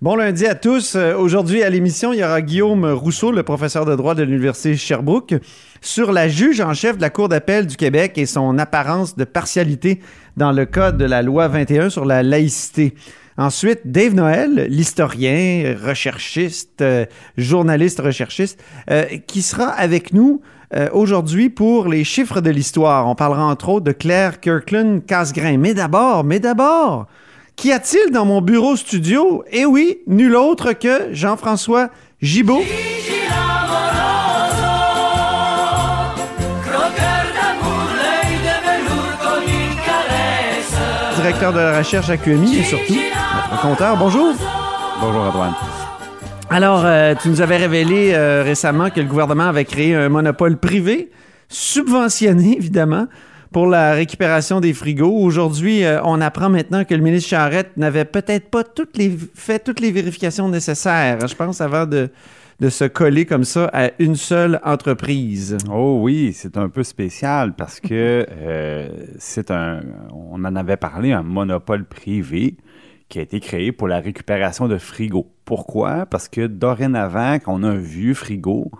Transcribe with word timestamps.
Bon 0.00 0.14
lundi 0.14 0.46
à 0.46 0.54
tous. 0.54 0.94
Euh, 0.94 1.16
Aujourd'hui 1.16 1.64
à 1.64 1.70
l'émission, 1.70 2.12
il 2.12 2.20
y 2.20 2.24
aura 2.24 2.40
Guillaume 2.40 2.84
Rousseau, 2.84 3.32
le 3.32 3.42
professeur 3.42 3.84
de 3.84 3.96
droit 3.96 4.14
de 4.14 4.22
l'Université 4.22 4.76
Sherbrooke, 4.76 5.34
sur 5.80 6.12
la 6.12 6.28
juge 6.28 6.60
en 6.60 6.72
chef 6.72 6.98
de 6.98 7.02
la 7.02 7.10
Cour 7.10 7.28
d'appel 7.28 7.66
du 7.66 7.76
Québec 7.76 8.16
et 8.16 8.24
son 8.24 8.58
apparence 8.58 9.16
de 9.16 9.24
partialité 9.24 9.98
dans 10.36 10.52
le 10.52 10.66
cadre 10.66 10.98
de 10.98 11.04
la 11.04 11.22
loi 11.22 11.48
21 11.48 11.90
sur 11.90 12.04
la 12.04 12.22
laïcité. 12.22 12.94
Ensuite, 13.38 13.80
Dave 13.86 14.14
Noël, 14.14 14.68
l'historien, 14.70 15.74
recherchiste, 15.84 16.80
euh, 16.80 17.04
journaliste 17.36 17.98
recherchiste, 17.98 18.62
euh, 18.92 19.04
qui 19.26 19.42
sera 19.42 19.66
avec 19.66 20.12
nous 20.12 20.40
aujourd'hui 20.92 21.48
pour 21.48 21.88
les 21.88 22.04
chiffres 22.04 22.42
de 22.42 22.50
l'histoire. 22.50 23.08
On 23.08 23.14
parlera 23.14 23.46
entre 23.46 23.70
autres 23.70 23.86
de 23.86 23.92
Claire 23.92 24.38
Kirkland 24.38 25.02
Casgrain. 25.06 25.56
Mais 25.56 25.72
d'abord, 25.72 26.24
mais 26.24 26.40
d'abord, 26.40 27.06
Qu'y 27.58 27.72
a-t-il 27.72 28.12
dans 28.12 28.24
mon 28.24 28.40
bureau 28.40 28.76
studio? 28.76 29.42
Eh 29.50 29.64
oui, 29.66 29.98
nul 30.06 30.36
autre 30.36 30.74
que 30.74 31.12
Jean-François 31.12 31.88
Gibault. 32.22 32.62
Directeur 41.16 41.52
de 41.52 41.58
la 41.58 41.78
recherche 41.78 42.08
à 42.10 42.16
QMI 42.16 42.58
et 42.58 42.62
surtout 42.62 42.94
notre 42.94 43.60
compteur. 43.60 43.96
Bonjour. 43.96 44.34
Bonjour 45.00 45.22
Antoine. 45.22 45.54
Alors, 46.50 46.82
euh, 46.84 47.16
tu 47.20 47.28
nous 47.28 47.40
avais 47.40 47.56
révélé 47.56 48.12
euh, 48.14 48.44
récemment 48.44 48.88
que 48.90 49.00
le 49.00 49.06
gouvernement 49.06 49.48
avait 49.48 49.64
créé 49.64 49.96
un 49.96 50.08
monopole 50.08 50.58
privé, 50.58 51.10
subventionné 51.48 52.56
évidemment, 52.56 53.08
pour 53.52 53.66
la 53.66 53.92
récupération 53.92 54.60
des 54.60 54.74
frigos. 54.74 55.16
Aujourd'hui, 55.16 55.84
euh, 55.84 56.00
on 56.04 56.20
apprend 56.20 56.48
maintenant 56.48 56.84
que 56.84 56.94
le 56.94 57.02
ministre 57.02 57.30
Charette 57.30 57.76
n'avait 57.76 58.04
peut-être 58.04 58.50
pas 58.50 58.64
toutes 58.64 58.96
les, 58.96 59.16
fait 59.34 59.58
toutes 59.58 59.80
les 59.80 59.90
vérifications 59.90 60.48
nécessaires, 60.48 61.26
je 61.26 61.34
pense, 61.34 61.60
avant 61.60 61.86
de, 61.86 62.10
de 62.60 62.68
se 62.68 62.84
coller 62.84 63.24
comme 63.24 63.44
ça 63.44 63.70
à 63.72 63.90
une 63.98 64.16
seule 64.16 64.60
entreprise. 64.64 65.56
Oh 65.70 66.00
oui, 66.02 66.32
c'est 66.34 66.56
un 66.56 66.68
peu 66.68 66.82
spécial 66.82 67.54
parce 67.54 67.80
que 67.80 68.26
euh, 68.30 68.88
c'est 69.18 69.50
un, 69.50 69.80
on 70.12 70.44
en 70.44 70.56
avait 70.56 70.76
parlé, 70.76 71.12
un 71.12 71.22
monopole 71.22 71.84
privé 71.84 72.56
qui 73.08 73.18
a 73.20 73.22
été 73.22 73.40
créé 73.40 73.72
pour 73.72 73.88
la 73.88 74.00
récupération 74.00 74.68
de 74.68 74.76
frigos. 74.76 75.26
Pourquoi? 75.46 76.04
Parce 76.04 76.28
que 76.28 76.46
dorénavant, 76.46 77.34
quand 77.36 77.54
on 77.54 77.62
a 77.62 77.68
un 77.68 77.78
vieux 77.78 78.12
frigo, 78.12 78.70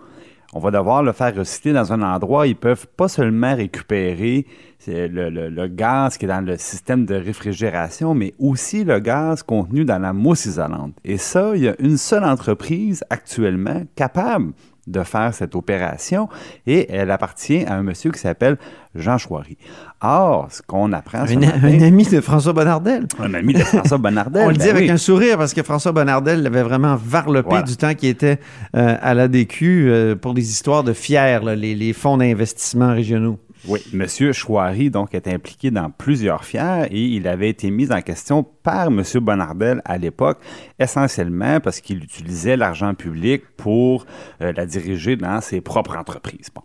on 0.53 0.59
va 0.59 0.71
devoir 0.71 1.03
le 1.03 1.11
faire 1.11 1.35
recycler 1.35 1.73
dans 1.73 1.93
un 1.93 2.01
endroit 2.01 2.41
où 2.41 2.45
ils 2.45 2.55
peuvent 2.55 2.87
pas 2.97 3.07
seulement 3.07 3.55
récupérer 3.55 4.45
le, 4.87 5.29
le, 5.29 5.49
le, 5.49 5.67
gaz 5.67 6.17
qui 6.17 6.25
est 6.25 6.27
dans 6.27 6.43
le 6.43 6.57
système 6.57 7.05
de 7.05 7.15
réfrigération, 7.15 8.15
mais 8.15 8.33
aussi 8.39 8.83
le 8.83 8.99
gaz 8.99 9.43
contenu 9.43 9.85
dans 9.85 9.99
la 9.99 10.13
mousse 10.13 10.45
isolante. 10.45 10.93
Et 11.03 11.17
ça, 11.17 11.51
il 11.55 11.63
y 11.63 11.67
a 11.67 11.75
une 11.79 11.97
seule 11.97 12.23
entreprise 12.23 13.03
actuellement 13.09 13.83
capable 13.95 14.53
de 14.89 15.03
faire 15.03 15.33
cette 15.33 15.55
opération 15.55 16.29
et 16.67 16.91
elle 16.91 17.11
appartient 17.11 17.63
à 17.65 17.75
un 17.75 17.83
monsieur 17.83 18.11
qui 18.11 18.19
s'appelle 18.19 18.57
Jean 18.95 19.17
Chouary. 19.17 19.57
Or, 20.01 20.47
ce 20.49 20.61
qu'on 20.61 20.91
apprend... 20.93 21.19
Un, 21.19 21.35
matin, 21.35 21.59
un, 21.61 21.81
ami 21.81 22.05
de 22.05 22.21
François 22.21 22.53
Bonnardel. 22.53 23.07
Un 23.19 23.33
ami 23.33 23.53
de 23.53 23.59
François 23.59 23.97
Bonnardel. 23.97 24.43
On 24.45 24.49
le 24.49 24.55
ben 24.55 24.63
dit 24.63 24.69
avec 24.69 24.89
un 24.89 24.97
sourire 24.97 25.37
parce 25.37 25.53
que 25.53 25.61
François 25.61 25.91
Bonnardel 25.91 26.41
l'avait 26.41 26.63
vraiment 26.63 26.95
varlopé 26.95 27.49
Voilà. 27.49 27.63
du 27.63 27.77
temps 27.77 27.93
qu'il 27.93 28.09
était 28.09 28.39
euh, 28.75 28.95
à 29.01 29.13
l'ADQ 29.13 29.89
euh, 29.89 30.15
pour 30.15 30.33
les 30.33 30.49
histoires 30.49 30.83
de 30.83 30.93
FIER, 30.93 31.39
là, 31.43 31.55
les, 31.55 31.75
les 31.75 31.93
fonds 31.93 32.17
d'investissement 32.17 32.93
régionaux. 32.93 33.39
Oui, 33.67 33.81
M. 33.93 34.31
Chouari, 34.31 34.89
donc, 34.89 35.13
est 35.13 35.27
impliqué 35.27 35.69
dans 35.69 35.89
plusieurs 35.89 36.45
fiers 36.45 36.85
et 36.91 37.01
il 37.01 37.27
avait 37.27 37.49
été 37.49 37.69
mis 37.71 37.91
en 37.91 38.01
question 38.01 38.43
par 38.43 38.87
M. 38.87 39.03
Bonnardel 39.15 39.81
à 39.83 39.97
l'époque, 39.97 40.39
essentiellement 40.79 41.59
parce 41.59 41.81
qu'il 41.81 42.01
utilisait 42.01 42.55
l'argent 42.55 42.93
public 42.93 43.43
pour 43.57 44.05
euh, 44.41 44.53
la 44.55 44.65
diriger 44.65 45.17
dans 45.17 45.41
ses 45.41 45.59
propres 45.59 45.97
entreprises. 45.97 46.49
Bon. 46.55 46.61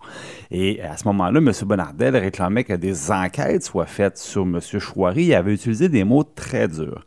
Et 0.53 0.81
à 0.83 0.97
ce 0.97 1.05
moment-là, 1.09 1.39
M. 1.39 1.53
Bonnardel 1.65 2.17
réclamait 2.17 2.65
que 2.65 2.75
des 2.75 3.11
enquêtes 3.11 3.65
soient 3.65 3.87
faites 3.87 4.19
sur 4.19 4.43
M. 4.43 4.61
Chouari. 4.61 5.25
Il 5.25 5.35
avait 5.35 5.55
utilisé 5.55 5.89
des 5.89 6.05
mots 6.05 6.25
très 6.25 6.69
durs. 6.69 7.05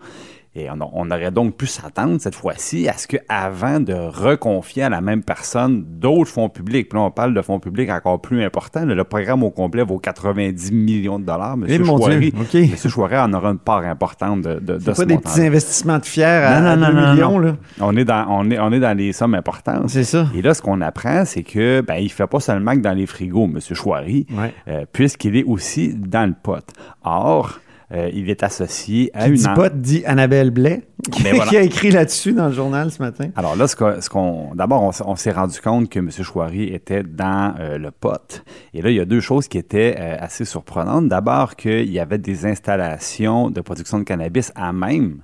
Et 0.57 0.71
on, 0.71 0.77
on, 0.93 1.11
aurait 1.11 1.29
donc 1.29 1.55
pu 1.55 1.67
s'attendre 1.67 2.19
cette 2.19 2.33
fois-ci 2.33 2.89
à 2.89 2.93
ce 2.93 3.07
qu'avant 3.07 3.79
de 3.79 3.93
reconfier 3.93 4.83
à 4.83 4.89
la 4.89 5.01
même 5.01 5.21
personne 5.21 5.85
d'autres 5.87 6.31
fonds 6.31 6.49
publics, 6.49 6.89
puis 6.89 6.97
là 6.97 7.05
on 7.05 7.11
parle 7.11 7.35
de 7.35 7.41
fonds 7.43 7.59
publics 7.59 7.91
encore 7.91 8.19
plus 8.19 8.43
importants, 8.43 8.83
le, 8.83 9.03
programme 9.03 9.43
au 9.43 9.51
complet 9.51 9.83
vaut 9.83 9.99
90 9.99 10.71
millions 10.71 11.19
de 11.19 11.25
dollars. 11.25 11.57
Eh, 11.67 11.75
M. 11.75 11.83
mon 11.83 11.97
Chouari, 11.97 12.31
Dieu, 12.31 12.41
OK. 12.41 12.55
M. 12.55 12.75
Chouari 12.89 13.17
en 13.17 13.31
aura 13.33 13.49
une 13.49 13.59
part 13.59 13.85
importante 13.85 14.41
de, 14.41 14.59
de, 14.59 14.77
de 14.77 14.79
ce 14.79 14.91
pas 14.91 15.05
des 15.05 15.17
petits 15.19 15.41
investissements 15.41 15.99
de 15.99 16.05
fiers 16.05 16.23
à, 16.25 16.59
Non, 16.59 16.75
non, 16.75 16.87
à 16.87 16.91
non, 16.91 16.99
2 16.99 17.05
non, 17.05 17.13
millions. 17.13 17.39
Là. 17.39 17.55
On 17.79 17.95
est 17.95 18.05
dans, 18.05 18.25
on 18.27 18.49
est, 18.49 18.57
on 18.59 18.71
est 18.71 18.79
dans 18.79 18.97
les 18.97 19.13
sommes 19.13 19.35
importantes. 19.35 19.89
C'est 19.89 20.03
ça. 20.03 20.27
Et 20.35 20.41
là, 20.41 20.55
ce 20.55 20.61
qu'on 20.63 20.81
apprend, 20.81 21.23
c'est 21.25 21.43
que 21.43 21.81
ben, 21.81 21.95
il 21.95 22.11
fait 22.11 22.27
pas 22.27 22.39
seulement 22.39 22.71
que 22.73 22.79
dans 22.79 22.93
les 22.93 23.05
frigos, 23.05 23.45
M. 23.45 23.59
Chouari, 23.59 24.25
Ouais. 24.35 24.53
euh, 24.67 24.85
puisqu'il 24.91 25.35
est 25.37 25.43
aussi 25.43 25.93
dans 25.93 26.27
le 26.27 26.35
pot. 26.41 26.65
Or, 27.03 27.59
euh, 27.93 28.09
il 28.13 28.29
est 28.29 28.43
associé 28.43 29.11
à 29.13 29.25
Qui 29.25 29.29
une 29.29 29.35
dit 29.35 29.43
pas 29.55 29.69
dit 29.69 30.03
Annabelle 30.05 30.51
Blais, 30.51 30.83
qui, 31.09 31.23
Ben 31.23 31.35
voilà. 31.35 31.49
qui 31.49 31.57
a 31.57 31.61
écrit 31.61 31.89
là-dessus 31.89 32.33
dans 32.33 32.47
le 32.47 32.53
journal 32.53 32.91
ce 32.91 33.01
matin. 33.01 33.29
Alors 33.37 33.55
là, 33.55 33.67
ce 33.67 34.09
qu'on, 34.09 34.53
d'abord, 34.55 34.83
on, 34.83 34.91
on 35.05 35.15
s'est 35.15 35.31
rendu 35.31 35.61
compte 35.61 35.89
que 35.89 35.99
M. 35.99 36.11
Chouari 36.11 36.73
était 36.73 37.03
dans 37.03 37.55
euh, 37.59 37.77
le 37.77 37.91
pot. 37.91 38.43
Et 38.73 38.81
là, 38.81 38.89
il 38.89 38.97
y 38.97 38.99
a 38.99 39.05
deux 39.05 39.21
choses 39.21 39.47
qui 39.47 39.57
étaient 39.57 39.95
euh, 39.97 40.17
assez 40.19 40.43
surprenantes. 40.43 41.07
D'abord, 41.07 41.55
qu'il 41.55 41.89
y 41.89 41.99
avait 41.99 42.17
des 42.17 42.45
installations 42.45 43.49
de 43.49 43.61
production 43.61 43.99
de 43.99 44.03
cannabis 44.03 44.51
à 44.55 44.73
même 44.73 45.21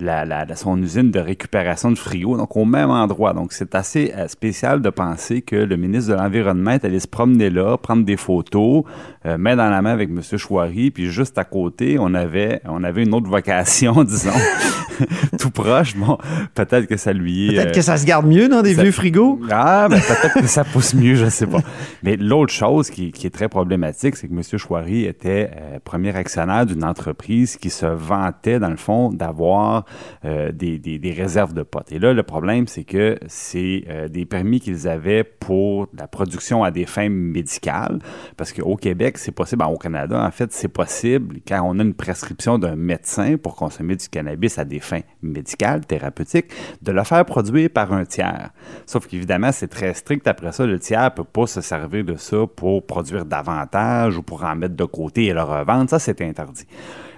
la, 0.00 0.24
la- 0.24 0.44
la- 0.44 0.56
son 0.56 0.80
usine 0.82 1.10
de 1.10 1.18
récupération 1.20 1.90
de 1.90 1.98
frigo, 1.98 2.36
donc 2.36 2.56
au 2.56 2.64
même 2.64 2.90
endroit. 2.90 3.32
Donc, 3.32 3.52
c'est 3.52 3.74
assez 3.74 4.12
euh, 4.16 4.28
spécial 4.28 4.80
de 4.82 4.90
penser 4.90 5.42
que 5.42 5.56
le 5.56 5.76
ministre 5.76 6.10
de 6.12 6.16
l'Environnement 6.16 6.72
est 6.72 6.84
allé 6.84 7.00
se 7.00 7.08
promener 7.08 7.50
là, 7.50 7.76
prendre 7.76 8.04
des 8.04 8.16
photos, 8.16 8.84
euh, 9.26 9.36
main 9.38 9.56
dans 9.56 9.68
la 9.70 9.82
main 9.82 9.90
avec 9.90 10.08
M. 10.10 10.20
Chouari, 10.38 10.90
puis 10.90 11.10
juste 11.10 11.38
à 11.38 11.44
côté, 11.44 11.96
on 11.98 12.14
avait, 12.14 12.60
on 12.66 12.82
avait 12.84 13.02
une 13.02 13.14
autre 13.14 13.28
vocation, 13.28 14.02
disons, 14.04 14.30
tout 15.38 15.50
proche. 15.50 15.96
Bon, 15.96 16.18
peut-être 16.54 16.86
que 16.86 16.96
ça 16.96 17.12
lui 17.12 17.48
est... 17.48 17.52
Peut-être 17.54 17.68
euh, 17.68 17.72
que 17.72 17.82
ça 17.82 17.96
se 17.96 18.06
garde 18.06 18.26
mieux 18.26 18.48
dans 18.48 18.62
des 18.62 18.74
ça- 18.74 18.82
vieux 18.82 18.92
frigos. 18.92 19.40
ah, 19.50 19.86
ben 19.88 20.00
peut-être 20.00 20.40
que 20.40 20.46
ça 20.46 20.64
pousse 20.64 20.94
mieux, 20.94 21.14
je 21.14 21.28
sais 21.28 21.46
pas. 21.46 21.60
Mais 22.02 22.16
l'autre 22.16 22.52
chose 22.52 22.90
qui, 22.90 23.12
qui 23.12 23.26
est 23.26 23.30
très 23.30 23.48
problématique, 23.48 24.16
c'est 24.16 24.28
que 24.28 24.32
M. 24.34 24.42
Chouari 24.58 25.04
était 25.04 25.50
euh, 25.56 25.78
premier 25.84 26.14
actionnaire 26.16 26.66
d'une 26.66 26.84
entreprise 26.84 27.56
qui 27.56 27.70
se 27.70 27.86
vantait, 27.86 28.58
dans 28.58 28.70
le 28.70 28.76
fond, 28.76 29.10
d'avoir 29.10 29.84
euh, 30.24 30.52
des, 30.52 31.14
réserves 31.16 31.54
de 31.54 31.62
potes. 31.62 31.92
Et 31.92 31.98
là, 31.98 32.12
le 32.12 32.22
problème, 32.22 32.66
c'est 32.66 32.84
que 32.84 33.18
c'est 33.26 33.84
euh, 33.88 34.08
des 34.08 34.24
permis 34.24 34.60
qu'ils 34.60 34.88
avaient 34.88 35.24
pour 35.24 35.88
la 35.96 36.06
production 36.06 36.62
à 36.62 36.70
des 36.70 36.86
fins 36.86 37.08
médicales, 37.08 37.98
parce 38.36 38.52
qu'au 38.52 38.76
Québec, 38.76 39.18
c'est 39.18 39.32
possible, 39.32 39.64
au 39.64 39.76
Canada, 39.76 40.22
en 40.24 40.30
fait, 40.30 40.52
c'est 40.52 40.68
possible 40.68 41.38
quand 41.46 41.62
on 41.64 41.78
a 41.78 41.82
une 41.82 41.94
prescription 41.94 42.58
d'un 42.58 42.76
médecin 42.76 43.36
pour 43.36 43.56
consommer 43.56 43.96
du 43.96 44.08
cannabis 44.08 44.58
à 44.58 44.64
des 44.64 44.80
fins 44.80 45.00
médicales, 45.22 45.86
thérapeutiques, 45.86 46.50
de 46.82 46.92
le 46.92 47.02
faire 47.04 47.24
produire 47.24 47.70
par 47.70 47.92
un 47.92 48.04
tiers. 48.04 48.50
Sauf 48.86 49.06
qu'évidemment, 49.06 49.52
c'est 49.52 49.68
très 49.68 49.94
strict. 49.94 50.26
Après 50.26 50.52
ça, 50.52 50.66
le 50.66 50.78
tiers 50.78 51.04
ne 51.04 51.08
peut 51.10 51.24
pas 51.24 51.46
se 51.46 51.60
servir 51.60 52.04
de 52.04 52.16
ça 52.16 52.46
pour 52.54 52.86
produire 52.86 53.24
davantage 53.24 54.16
ou 54.16 54.22
pour 54.22 54.44
en 54.44 54.54
mettre 54.56 54.76
de 54.76 54.84
côté 54.84 55.26
et 55.26 55.32
le 55.32 55.42
revendre. 55.42 55.90
Ça, 55.90 55.98
c'est 55.98 56.20
interdit. 56.20 56.66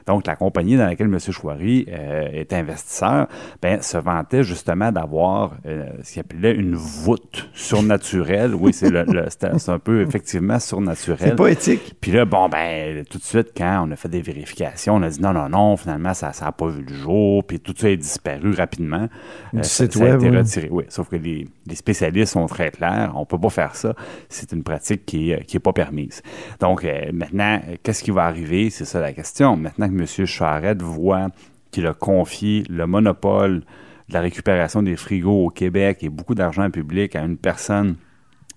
Donc, 0.07 0.27
la 0.27 0.37
compagnie 0.37 0.77
dans 0.77 0.87
laquelle 0.87 1.07
M. 1.07 1.19
Chouari 1.19 1.87
euh, 1.89 2.29
est 2.33 2.53
investisseur 2.53 3.29
ben, 3.61 3.81
se 3.83 3.97
vantait 3.99 4.43
justement 4.43 4.91
d'avoir 4.93 5.53
euh, 5.67 5.87
ce 6.03 6.13
qu'il 6.13 6.21
appelait 6.21 6.55
une 6.55 6.75
voûte 6.75 7.49
surnaturelle. 7.55 8.55
Oui, 8.55 8.73
c'est 8.73 8.91
le, 8.91 9.05
le- 9.05 9.29
c'était- 9.31 9.59
c'est 9.59 9.71
un 9.71 9.79
peu 9.79 10.03
effectivement 10.03 10.59
surnaturel. 10.59 11.29
C'est 11.31 11.37
pas 11.37 11.49
éthique. 11.51 11.95
Puis 12.01 12.13
là, 12.13 12.25
bon, 12.25 12.49
ben, 12.49 13.05
tout 13.05 13.19
de 13.19 13.23
suite, 13.23 13.49
quand 13.57 13.87
on 13.87 13.91
a 13.93 13.97
fait 13.97 14.09
des 14.09 14.23
vérifications, 14.23 14.97
on 14.97 15.03
a 15.03 15.09
dit 15.11 15.21
non, 15.21 15.33
non, 15.33 15.49
non, 15.49 15.77
finalement, 15.77 16.15
ça 16.15 16.33
n'a 16.41 16.53
pas 16.53 16.67
vu 16.69 16.85
le 16.87 16.95
jour, 16.95 17.45
puis 17.45 17.61
tout 17.61 17.75
ça 17.77 17.89
est 17.91 17.97
disparu 17.97 18.53
rapidement. 18.55 19.09
Du 19.53 19.61
Euh, 19.61 19.63
ça, 19.63 19.85
site 19.85 19.95
ça 19.95 20.05
a 20.05 20.09
web, 20.11 20.23
été 20.25 20.37
retiré. 20.37 20.69
Oui, 20.71 20.85
sauf 20.89 21.09
que 21.09 21.17
les, 21.17 21.47
les 21.67 21.75
spécialistes 21.75 22.33
sont 22.33 22.47
très 22.47 22.71
clairs. 22.71 23.13
On 23.17 23.25
peut 23.25 23.39
pas 23.39 23.51
faire 23.51 23.75
ça. 23.75 23.95
C'est 24.29 24.53
une 24.53 24.63
pratique 24.63 25.05
qui 25.07 25.31
est, 25.33 25.45
qui 25.45 25.57
est 25.57 25.61
pas 25.61 25.73
permise. 25.73 26.23
Donc, 26.61 26.85
euh, 26.85 27.11
maintenant, 27.13 27.61
qu'est-ce 27.83 28.03
qui 28.03 28.11
va 28.11 28.25
arriver? 28.25 28.71
C'est 28.71 28.85
ça 28.85 29.01
la 29.01 29.13
question. 29.13 29.57
Maintenant 29.57 29.89
M. 29.93 30.27
Charette 30.27 30.83
voit 30.83 31.29
qu'il 31.71 31.87
a 31.87 31.95
confié 31.95 32.65
le 32.69 32.87
monopole 32.87 33.63
de 34.09 34.15
la 34.15 34.21
récupération 34.21 34.83
des 34.83 34.97
frigos 34.97 35.47
au 35.47 35.49
Québec 35.49 35.99
et 36.03 36.09
beaucoup 36.09 36.35
d'argent 36.35 36.71
public 36.71 37.17
à 37.17 37.23
une 37.23 37.37
personne 37.37 37.97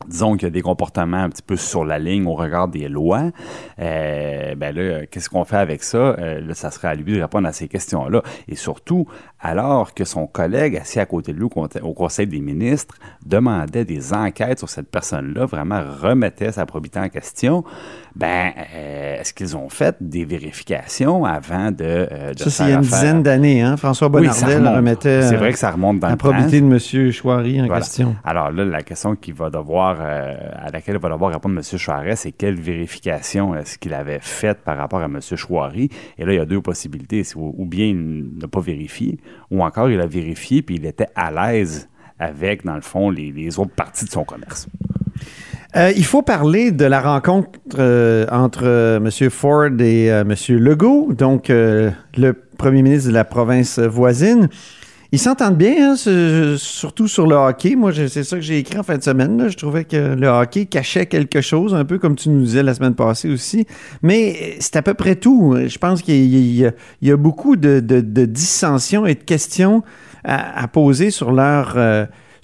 disons 0.08 0.36
qu'il 0.38 0.48
a 0.48 0.52
des 0.52 0.62
comportements 0.62 1.24
un 1.24 1.30
petit 1.30 1.42
peu 1.42 1.56
sur 1.56 1.86
la 1.86 2.00
ligne 2.00 2.26
au 2.28 2.34
regard 2.34 2.68
des 2.68 2.88
lois, 2.88 3.32
euh, 3.80 4.56
ben 4.56 4.76
là, 4.76 5.06
qu'est-ce 5.06 5.30
qu'on 5.30 5.46
fait 5.46 5.58
avec 5.58 5.84
ça? 5.84 5.98
Euh, 5.98 6.42
là, 6.42 6.54
ça 6.54 6.72
serait 6.72 6.90
à 6.90 6.96
lui 6.96 7.14
de 7.14 7.22
répondre 7.22 7.48
à 7.48 7.54
ces 7.54 7.68
questions-là. 7.68 8.22
Et 8.48 8.56
surtout, 8.56 9.08
alors 9.46 9.94
que 9.94 10.06
son 10.06 10.26
collègue 10.26 10.78
assis 10.78 11.00
à 11.00 11.06
côté 11.06 11.32
de 11.32 11.38
lui 11.38 11.46
au, 11.46 11.94
Conseil 11.94 12.26
des 12.26 12.40
ministres 12.40 12.96
demandait 13.24 13.86
des 13.86 14.12
enquêtes 14.12 14.58
sur 14.58 14.70
cette 14.70 14.90
personne-là, 14.90 15.46
vraiment 15.46 15.82
remettait 16.02 16.52
sa 16.52 16.66
probité 16.66 17.00
en 17.00 17.10
question, 17.10 17.64
ben, 18.16 18.52
euh, 18.74 19.20
est-ce 19.20 19.34
qu'ils 19.34 19.56
ont 19.56 19.70
fait 19.70 19.98
des 20.02 20.26
vérifications 20.26 21.26
avant 21.26 21.70
de, 21.72 21.78
euh, 21.84 22.34
de 22.34 22.40
Ça, 22.40 22.50
c'est 22.50 22.64
il 22.64 22.70
y 22.70 22.74
a 22.74 22.78
une 22.78 22.82
dizaine 22.82 23.22
d'années, 23.22 23.62
hein? 23.62 23.78
François 23.78 24.10
Bonnardel 24.10 24.68
remettait 24.68 25.22
c'est 25.22 25.36
vrai 25.36 25.52
que 25.52 25.60
ça 25.60 25.72
remonte 25.72 26.00
dans 26.00 26.10
la 26.10 26.18
probité 26.18 26.60
de 26.60 26.66
M. 26.66 27.12
Chouari 27.12 27.62
en 27.62 27.68
question. 27.68 28.16
Alors 28.24 28.52
là, 28.52 28.66
la 28.66 28.82
question 28.82 29.16
qu'il 29.16 29.36
va 29.36 29.52
devoir, 29.52 29.98
euh, 30.00 30.34
à 30.56 30.72
laquelle 30.72 30.98
va 30.98 31.10
devoir 31.10 31.32
répondre 31.32 31.56
M. 31.56 31.78
Chouaret, 31.78 32.16
c'est 32.16 32.32
quelle 32.32 32.60
vérification 32.60 33.54
est-ce 33.54 33.78
qu'il 33.78 33.94
avait 33.94 34.20
faite 34.22 34.60
par 34.66 34.78
rapport 34.78 35.02
à 35.02 35.06
M. 35.06 35.20
Chouari? 35.22 35.90
Et 36.18 36.26
là, 36.26 36.34
il 36.34 36.38
y 36.38 36.40
a 36.40 36.46
deux 36.46 36.62
possibilités. 36.62 37.24
Ou 37.36 37.66
bien 37.66 37.86
il 37.86 38.40
n'a 38.40 38.48
pas 38.48 38.62
vérifié, 38.62 39.20
ou 39.52 39.64
encore 39.64 39.90
il 39.90 40.00
a 40.00 40.08
vérifié 40.08 40.62
puis 40.62 40.76
il 40.76 40.86
était 40.86 41.08
à 41.16 41.32
l'aise 41.32 41.90
avec, 42.20 42.66
dans 42.66 42.76
le 42.76 42.82
fond, 42.82 43.10
les, 43.10 43.60
autres 43.60 43.76
parties 43.76 44.06
de 44.06 44.10
son 44.10 44.24
commerce. 44.24 44.68
Euh, 45.76 45.92
il 45.96 46.06
faut 46.06 46.22
parler 46.22 46.72
de 46.72 46.86
la 46.86 47.02
rencontre 47.02 47.60
euh, 47.78 48.26
entre 48.32 48.64
euh, 48.66 48.98
M. 48.98 49.30
Ford 49.30 49.70
et 49.80 50.06
M. 50.06 50.34
Legault, 50.50 51.12
donc 51.14 51.50
le 51.50 52.34
premier 52.58 52.82
ministre 52.82 53.10
de 53.10 53.14
la 53.14 53.26
province 53.26 53.80
voisine. 53.80 54.48
Ils 55.16 55.20
s'entendent 55.20 55.56
bien, 55.56 55.94
hein, 55.94 56.56
surtout 56.58 57.08
sur 57.08 57.26
le 57.26 57.38
hockey. 57.38 57.78
Moi, 57.78 57.94
c'est 57.94 58.26
ça 58.26 58.36
que 58.36 58.42
j'ai 58.42 58.58
écrit 58.58 58.78
en 58.78 58.84
fin 58.84 58.98
de 58.98 59.02
semaine. 59.02 59.48
Je 59.48 59.56
trouvais 59.56 59.86
que 59.86 60.14
le 60.14 60.28
hockey 60.28 60.66
cachait 60.66 61.06
quelque 61.06 61.40
chose, 61.40 61.74
un 61.74 61.86
peu 61.86 62.00
comme 62.00 62.18
tu 62.18 62.28
nous 62.28 62.42
disais 62.42 62.64
la 62.64 62.74
semaine 62.74 62.96
passée 62.96 63.30
aussi. 63.30 63.66
Mais 64.02 64.58
c'est 64.60 64.76
à 64.76 64.82
peu 64.82 64.94
près 64.94 65.16
tout. 65.16 65.56
Je 65.68 65.78
pense 65.78 66.02
qu'il 66.02 66.26
y, 66.26 66.66
a 66.66 67.16
beaucoup 67.16 67.56
de, 67.56 67.80
dissensions 68.26 69.06
et 69.06 69.16
de 69.16 69.24
questions 69.24 69.84
à, 70.26 70.68
poser 70.68 71.12
sur 71.12 71.32
leur 71.32 71.78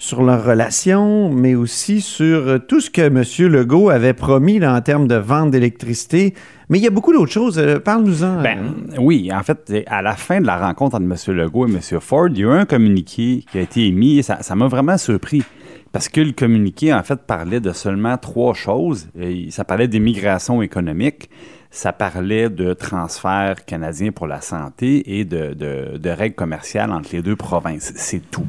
sur 0.02 0.24
leur 0.24 0.44
relation, 0.44 1.30
mais 1.30 1.54
aussi 1.54 2.00
sur 2.00 2.48
euh, 2.48 2.58
tout 2.58 2.80
ce 2.80 2.90
que 2.90 3.02
M. 3.02 3.22
Legault 3.52 3.88
avait 3.88 4.14
promis 4.14 4.64
en 4.66 4.80
termes 4.80 5.06
de 5.06 5.14
vente 5.14 5.52
d'électricité. 5.52 6.34
Mais 6.68 6.78
il 6.78 6.82
y 6.82 6.88
a 6.88 6.90
beaucoup 6.90 7.12
d'autres 7.12 7.30
choses. 7.30 7.56
Euh, 7.56 7.78
parle-nous-en. 7.78 8.42
Ben, 8.42 8.74
oui, 8.98 9.30
en 9.32 9.44
fait, 9.44 9.72
à 9.86 10.02
la 10.02 10.16
fin 10.16 10.40
de 10.40 10.46
la 10.46 10.58
rencontre 10.58 10.96
entre 10.96 11.04
M. 11.04 11.36
Legault 11.36 11.68
et 11.68 11.70
M. 11.70 12.00
Ford, 12.00 12.26
il 12.30 12.38
y 12.38 12.42
a 12.42 12.46
eu 12.48 12.50
un 12.50 12.64
communiqué 12.64 13.44
qui 13.48 13.58
a 13.58 13.60
été 13.60 13.86
émis 13.86 14.18
et 14.18 14.22
ça 14.22 14.54
m'a 14.56 14.66
vraiment 14.66 14.98
surpris. 14.98 15.44
Parce 15.92 16.08
que 16.08 16.20
le 16.20 16.32
communiqué, 16.32 16.92
en 16.92 17.04
fait, 17.04 17.20
parlait 17.20 17.60
de 17.60 17.70
seulement 17.70 18.18
trois 18.18 18.54
choses. 18.54 19.06
Ça 19.50 19.62
parlait 19.62 19.86
d'immigration 19.86 20.62
économique, 20.62 21.30
ça 21.70 21.92
parlait 21.92 22.50
de 22.50 22.72
transferts 22.72 23.64
canadiens 23.66 24.10
pour 24.10 24.26
la 24.26 24.40
santé 24.40 25.20
et 25.20 25.24
de 25.24 26.08
règles 26.10 26.34
commerciales 26.34 26.90
entre 26.90 27.10
les 27.12 27.22
deux 27.22 27.36
provinces. 27.36 27.92
C'est 27.94 28.28
tout. 28.32 28.46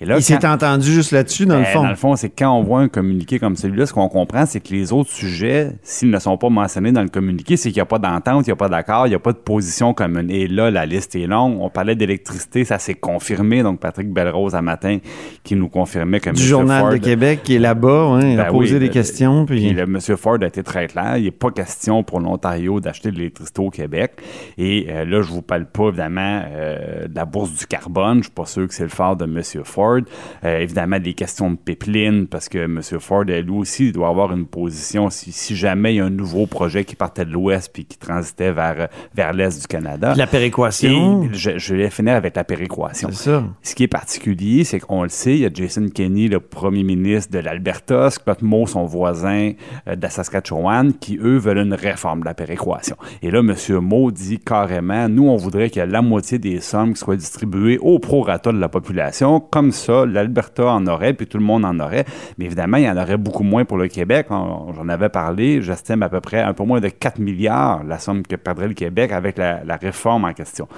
Il 0.00 0.22
s'est 0.22 0.46
entendu 0.46 0.90
juste 0.90 1.12
là-dessus, 1.12 1.44
dans 1.44 1.58
le 1.58 1.64
ben, 1.64 1.68
fond. 1.68 1.82
Dans 1.82 1.90
le 1.90 1.94
fond, 1.94 2.16
c'est 2.16 2.30
quand 2.30 2.50
on 2.52 2.62
voit 2.62 2.80
un 2.80 2.88
communiqué 2.88 3.38
comme 3.38 3.54
celui-là, 3.56 3.84
ce 3.84 3.92
qu'on 3.92 4.08
comprend, 4.08 4.46
c'est 4.46 4.60
que 4.60 4.72
les 4.72 4.94
autres 4.94 5.10
sujets, 5.10 5.72
s'ils 5.82 6.10
ne 6.10 6.18
sont 6.18 6.38
pas 6.38 6.48
mentionnés 6.48 6.92
dans 6.92 7.02
le 7.02 7.10
communiqué, 7.10 7.58
c'est 7.58 7.68
qu'il 7.68 7.76
n'y 7.76 7.82
a 7.82 7.86
pas 7.86 7.98
d'entente, 7.98 8.46
il 8.46 8.48
n'y 8.48 8.54
a 8.54 8.56
pas 8.56 8.70
d'accord, 8.70 9.06
il 9.06 9.10
n'y 9.10 9.14
a 9.14 9.18
pas 9.18 9.32
de 9.32 9.38
position 9.38 9.92
commune. 9.92 10.30
Et 10.30 10.48
là, 10.48 10.70
la 10.70 10.86
liste 10.86 11.16
est 11.16 11.26
longue. 11.26 11.58
On 11.60 11.68
parlait 11.68 11.96
d'électricité, 11.96 12.64
ça 12.64 12.78
s'est 12.78 12.94
confirmé. 12.94 13.62
Donc, 13.62 13.80
Patrick 13.80 14.10
Belrose, 14.10 14.54
à 14.54 14.62
matin, 14.62 14.98
qui 15.44 15.54
nous 15.54 15.68
confirmait 15.68 16.20
que 16.20 16.30
Du 16.30 16.42
Journal 16.42 16.92
de 16.92 16.96
Québec, 16.96 17.40
qui 17.44 17.56
est 17.56 17.58
là-bas, 17.58 18.04
hein, 18.12 18.20
il 18.22 18.40
a 18.40 18.44
ben 18.44 18.50
posé 18.52 18.78
des 18.78 18.88
questions. 18.88 19.44
Puis... 19.44 19.70
le, 19.70 19.82
M. 19.82 19.98
Ford 20.16 20.38
a 20.40 20.46
été 20.46 20.62
très 20.62 20.86
clair. 20.86 21.18
Il 21.18 21.24
n'est 21.24 21.30
pas 21.30 21.50
question 21.50 22.02
pour 22.02 22.20
l'Ontario 22.20 22.80
d'acheter 22.80 23.10
de 23.10 23.16
l'électricité 23.16 23.60
au 23.60 23.70
Québec. 23.70 24.12
Et 24.56 24.86
euh, 24.88 25.04
là, 25.04 25.20
je 25.20 25.28
vous 25.28 25.42
parle 25.42 25.66
pas, 25.66 25.88
évidemment, 25.88 26.42
euh, 26.46 27.06
de 27.06 27.14
la 27.14 27.26
bourse 27.26 27.52
du 27.54 27.66
carbone. 27.66 28.18
Je 28.18 28.24
suis 28.24 28.30
pas 28.30 28.46
sûr 28.46 28.66
que 28.66 28.72
c'est 28.72 28.82
le 28.82 28.88
phare 28.88 29.16
de 29.16 29.24
M. 29.24 29.42
Ford. 29.64 29.89
Euh, 29.98 30.58
évidemment, 30.58 30.98
des 30.98 31.14
questions 31.14 31.50
de 31.50 31.56
pipeline, 31.56 32.26
parce 32.26 32.48
que 32.48 32.58
M. 32.58 32.80
Ford, 33.00 33.24
lui 33.24 33.50
aussi, 33.50 33.92
doit 33.92 34.08
avoir 34.08 34.32
une 34.32 34.46
position 34.46 35.10
si, 35.10 35.56
jamais 35.56 35.94
il 35.94 35.96
y 35.96 36.00
a 36.00 36.04
un 36.04 36.10
nouveau 36.10 36.46
projet 36.46 36.84
qui 36.84 36.96
partait 36.96 37.24
de 37.24 37.32
l'Ouest 37.32 37.70
puis 37.72 37.84
qui 37.84 37.98
transitait 37.98 38.52
vers, 38.52 38.88
vers 39.14 39.32
l'Est 39.32 39.60
du 39.60 39.66
Canada. 39.66 40.14
La 40.16 40.26
péréquation. 40.26 41.28
je, 41.32 41.58
je, 41.58 41.74
vais 41.74 41.90
finir 41.90 42.14
avec 42.14 42.36
la 42.36 42.44
péréquation. 42.44 43.08
C'est 43.12 43.30
ça. 43.30 43.44
Ce 43.62 43.74
qui 43.74 43.84
est 43.84 43.88
particulier, 43.88 44.64
c'est 44.64 44.80
qu'on 44.80 45.02
le 45.02 45.08
sait, 45.08 45.34
il 45.34 45.40
y 45.40 45.46
a 45.46 45.50
Jason 45.52 45.88
Kenney, 45.88 46.28
le 46.28 46.40
premier 46.40 46.82
ministre 46.82 47.32
de 47.32 47.38
l'Alberta, 47.38 48.10
Scott 48.10 48.42
Moe, 48.42 48.66
son 48.66 48.84
voisin 48.84 49.52
euh, 49.88 49.96
de 49.96 50.02
la 50.02 50.10
Saskatchewan, 50.10 50.92
qui, 50.94 51.18
eux, 51.18 51.38
veulent 51.38 51.58
une 51.58 51.74
réforme 51.74 52.20
de 52.20 52.24
la 52.26 52.34
péréquation. 52.34 52.96
Et 53.22 53.30
là, 53.30 53.40
M. 53.40 53.54
Moe 53.80 54.10
dit 54.10 54.38
carrément, 54.38 55.08
nous, 55.08 55.28
on 55.28 55.36
voudrait 55.36 55.70
ait 55.78 55.86
la 55.86 56.02
moitié 56.02 56.38
des 56.38 56.60
sommes 56.60 56.94
qui 56.94 57.00
soient 57.00 57.16
distribuées 57.16 57.78
au 57.78 57.98
prorata 57.98 58.52
de 58.52 58.58
la 58.58 58.68
population. 58.68 59.40
Comme 59.40 59.72
ça, 59.80 60.06
l'Alberta 60.06 60.66
en 60.66 60.86
aurait, 60.86 61.14
puis 61.14 61.26
tout 61.26 61.38
le 61.38 61.44
monde 61.44 61.64
en 61.64 61.78
aurait. 61.80 62.04
Mais 62.38 62.46
évidemment, 62.46 62.76
il 62.76 62.84
y 62.84 62.90
en 62.90 62.96
aurait 62.96 63.16
beaucoup 63.16 63.42
moins 63.42 63.64
pour 63.64 63.76
le 63.76 63.88
Québec. 63.88 64.26
J'en 64.30 64.88
avais 64.88 65.08
parlé. 65.08 65.62
J'estime 65.62 66.02
à 66.02 66.08
peu 66.08 66.20
près 66.20 66.40
un 66.40 66.52
peu 66.52 66.64
moins 66.64 66.80
de 66.80 66.88
4 66.88 67.18
milliards 67.18 67.82
la 67.84 67.98
somme 67.98 68.22
que 68.22 68.36
perdrait 68.36 68.68
le 68.68 68.74
Québec 68.74 69.12
avec 69.12 69.38
la, 69.38 69.62
réforme 69.80 70.24
en 70.24 70.32
question. 70.32 70.68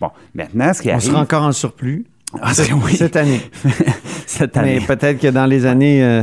Bon, 0.00 0.10
maintenant, 0.34 0.72
ce 0.72 0.82
qui 0.82 0.90
arrive... 0.90 1.08
On 1.08 1.12
sera 1.12 1.20
encore 1.22 1.42
en 1.44 1.52
surplus. 1.52 2.06
Ah, 2.40 2.52
oui. 2.84 2.96
Cette 2.96 3.16
année. 3.16 3.40
Cette 4.26 4.56
année. 4.56 4.78
Mais 4.80 4.86
peut-être 4.86 5.18
que 5.18 5.28
dans 5.28 5.46
les 5.46 5.66
années... 5.66 6.04
Euh, 6.04 6.22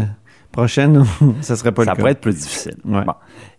prochaines, 0.57 1.03
ça 1.41 1.55
serait 1.55 1.71
pas 1.71 1.85
ça 1.85 1.91
le 1.91 1.95
cas. 1.95 1.99
pourrait 1.99 2.11
être 2.13 2.21
plus 2.21 2.35
difficile. 2.35 2.77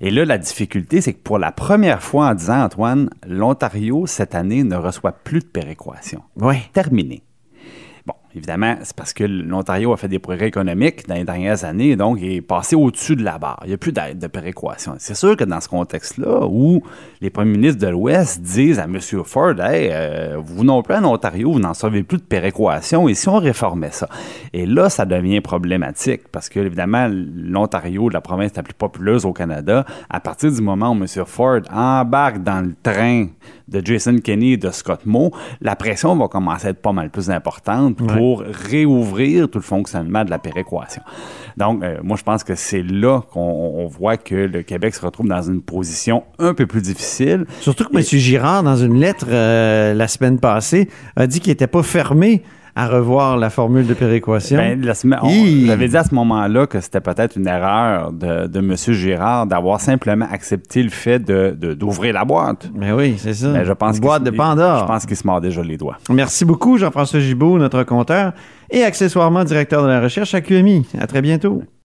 Et 0.00 0.10
là, 0.10 0.24
la 0.24 0.36
difficulté, 0.36 1.00
c'est 1.00 1.12
que 1.12 1.22
pour 1.22 1.38
la 1.38 1.52
première 1.52 2.02
fois 2.02 2.28
en 2.28 2.34
disant, 2.34 2.64
Antoine, 2.64 3.10
l'Ontario, 3.26 4.06
cette 4.06 4.34
année, 4.34 4.64
ne 4.64 4.74
reçoit 4.74 5.12
plus 5.12 5.40
de 5.40 5.46
péréquation. 5.46 6.22
Oui. 6.36 6.56
Terminé. 6.72 7.22
Évidemment, 8.34 8.76
c'est 8.82 8.94
parce 8.94 9.12
que 9.12 9.24
l'Ontario 9.24 9.92
a 9.92 9.96
fait 9.96 10.08
des 10.08 10.18
progrès 10.18 10.48
économiques 10.48 11.08
dans 11.08 11.14
les 11.14 11.24
dernières 11.24 11.64
années, 11.64 11.96
donc 11.96 12.18
il 12.20 12.32
est 12.32 12.40
passé 12.40 12.76
au-dessus 12.76 13.16
de 13.16 13.24
la 13.24 13.38
barre. 13.38 13.60
Il 13.64 13.68
n'y 13.68 13.74
a 13.74 13.78
plus 13.78 13.92
d'aide 13.92 14.18
de 14.18 14.26
péréquation. 14.26 14.94
C'est 14.98 15.14
sûr 15.14 15.36
que 15.36 15.44
dans 15.44 15.60
ce 15.60 15.68
contexte-là, 15.68 16.46
où 16.46 16.82
les 17.20 17.30
premiers 17.30 17.52
ministres 17.52 17.80
de 17.80 17.90
l'Ouest 17.90 18.42
disent 18.42 18.78
à 18.78 18.84
M. 18.84 18.98
Ford, 19.24 19.58
hey, 19.60 19.88
euh, 19.92 20.36
vous 20.44 20.62
non 20.62 20.82
plus 20.82 20.94
en 20.94 21.04
Ontario, 21.04 21.52
vous 21.52 21.58
n'en 21.58 21.74
savez 21.74 22.02
plus 22.02 22.18
de 22.18 22.22
péréquation, 22.22 23.08
et 23.08 23.14
si 23.14 23.28
on 23.28 23.38
réformait 23.38 23.92
ça? 23.92 24.08
Et 24.52 24.66
là, 24.66 24.90
ça 24.90 25.06
devient 25.06 25.40
problématique, 25.40 26.28
parce 26.30 26.48
que, 26.48 26.60
évidemment, 26.60 27.08
l'Ontario, 27.10 28.08
la 28.10 28.20
province 28.20 28.54
la 28.54 28.62
plus 28.62 28.74
populeuse 28.74 29.24
au 29.24 29.32
Canada, 29.32 29.84
à 30.10 30.20
partir 30.20 30.52
du 30.52 30.60
moment 30.60 30.90
où 30.90 30.94
M. 30.94 31.06
Ford 31.24 31.60
embarque 31.72 32.42
dans 32.42 32.60
le 32.60 32.74
train 32.82 33.28
de 33.68 33.84
Jason 33.84 34.18
Kenney 34.18 34.52
et 34.52 34.56
de 34.56 34.70
Scott 34.70 35.04
Moe, 35.04 35.30
la 35.60 35.76
pression 35.76 36.16
va 36.16 36.28
commencer 36.28 36.68
à 36.68 36.70
être 36.70 36.82
pas 36.82 36.92
mal 36.92 37.10
plus 37.10 37.30
importante 37.30 38.00
pour 38.18 38.40
réouvrir 38.40 39.48
tout 39.48 39.58
le 39.58 39.64
fonctionnement 39.64 40.24
de 40.24 40.30
la 40.30 40.38
péréquation. 40.38 41.02
Donc, 41.56 41.82
euh, 41.82 41.98
moi, 42.02 42.16
je 42.16 42.22
pense 42.22 42.44
que 42.44 42.54
c'est 42.54 42.82
là 42.82 43.22
qu'on 43.32 43.86
voit 43.86 44.16
que 44.16 44.34
le 44.34 44.62
Québec 44.62 44.94
se 44.94 45.04
retrouve 45.04 45.28
dans 45.28 45.42
une 45.42 45.62
position 45.62 46.24
un 46.38 46.54
peu 46.54 46.66
plus 46.66 46.82
difficile. 46.82 47.46
Surtout 47.60 47.84
que 47.84 47.96
M. 47.96 48.02
Girard, 48.02 48.62
dans 48.62 48.76
une 48.76 48.98
lettre 49.00 49.26
euh, 49.28 49.94
la 49.94 50.08
semaine 50.08 50.38
passée, 50.38 50.88
a 51.16 51.26
dit 51.26 51.40
qu'il 51.40 51.50
n'était 51.50 51.66
pas 51.66 51.82
fermé 51.82 52.42
à 52.78 52.86
revoir 52.86 53.36
la 53.36 53.50
formule 53.50 53.88
de 53.88 53.94
péréquation. 53.94 54.56
Ben, 54.56 54.80
on 55.24 55.68
avait 55.68 55.88
dit 55.88 55.96
à 55.96 56.04
ce 56.04 56.14
moment-là 56.14 56.68
que 56.68 56.80
c'était 56.80 57.00
peut-être 57.00 57.36
une 57.36 57.48
erreur 57.48 58.12
de, 58.12 58.46
de 58.46 58.58
M. 58.60 58.76
Girard 58.76 59.48
d'avoir 59.48 59.80
simplement 59.80 60.28
accepté 60.30 60.84
le 60.84 60.90
fait 60.90 61.18
d'ouvrir 61.18 62.12
de, 62.12 62.18
la 62.18 62.24
boîte. 62.24 62.70
Mais 62.72 62.90
ben 62.90 62.96
oui, 62.96 63.14
c'est 63.18 63.34
ça. 63.34 63.52
Ben, 63.52 63.64
je 63.64 63.72
pense 63.72 63.98
boîte 63.98 64.22
de 64.22 64.30
Pandore. 64.30 64.82
Je 64.82 64.84
pense 64.84 65.06
qu'il 65.06 65.16
se 65.16 65.26
mord 65.26 65.40
déjà 65.40 65.60
les 65.60 65.76
doigts. 65.76 65.98
Merci 66.08 66.44
beaucoup, 66.44 66.78
Jean-François 66.78 67.18
Gibault, 67.18 67.58
notre 67.58 67.82
compteur 67.82 68.32
et 68.70 68.84
accessoirement 68.84 69.42
directeur 69.42 69.82
de 69.82 69.88
la 69.88 70.00
recherche 70.00 70.32
à 70.34 70.40
QMI. 70.40 70.86
À 71.00 71.08
très 71.08 71.20
bientôt. 71.20 71.64